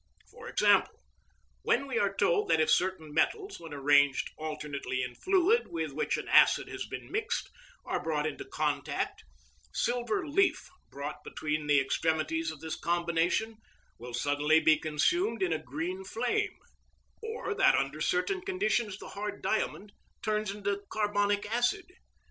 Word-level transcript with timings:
For 0.31 0.49
example, 0.49 0.95
when 1.61 1.85
we 1.85 1.99
are 1.99 2.11
told 2.11 2.49
that 2.49 2.59
if 2.59 2.71
certain 2.71 3.13
metals, 3.13 3.59
when 3.59 3.71
arranged 3.71 4.31
alternately 4.35 5.03
in 5.03 5.13
fluid 5.13 5.67
with 5.67 5.91
which 5.91 6.17
an 6.17 6.27
acid 6.27 6.67
has 6.69 6.87
been 6.87 7.11
mixed, 7.11 7.51
are 7.85 8.01
brought 8.01 8.25
into 8.25 8.43
contact, 8.45 9.23
silver 9.75 10.27
leaf 10.27 10.67
brought 10.89 11.23
between 11.23 11.67
the 11.67 11.79
extremities 11.79 12.49
of 12.49 12.61
this 12.61 12.75
combination 12.79 13.57
will 13.99 14.15
suddenly 14.15 14.59
be 14.59 14.79
consumed 14.79 15.43
in 15.43 15.53
a 15.53 15.61
green 15.63 16.03
flame; 16.03 16.57
or 17.21 17.53
that 17.53 17.75
under 17.75 18.01
certain 18.01 18.41
conditions 18.41 18.97
the 18.97 19.09
hard 19.09 19.43
diamond 19.43 19.91
turns 20.23 20.49
into 20.49 20.81
carbonic 20.89 21.45
acid. 21.45 21.85